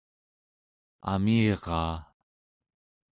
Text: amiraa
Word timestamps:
amiraa 1.11 1.95